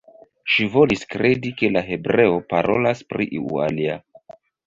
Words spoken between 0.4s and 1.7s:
Ŝi volis kredi, ke